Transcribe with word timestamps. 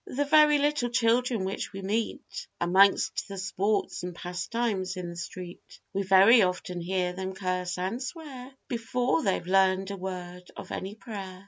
The 0.07 0.25
very 0.25 0.57
little 0.57 0.89
children 0.89 1.45
which 1.45 1.73
we 1.73 1.83
meet, 1.83 2.47
Amongst 2.59 3.27
the 3.27 3.37
sports 3.37 4.01
and 4.01 4.15
pastimes 4.15 4.97
in 4.97 5.11
the 5.11 5.15
street, 5.15 5.79
We 5.93 6.01
very 6.01 6.41
often 6.41 6.81
hear 6.81 7.13
them 7.13 7.35
curse 7.35 7.77
and 7.77 8.01
swear, 8.01 8.51
Before 8.67 9.21
they've 9.21 9.45
learned 9.45 9.91
a 9.91 9.97
word 9.97 10.49
of 10.57 10.71
any 10.71 10.95
prayer. 10.95 11.39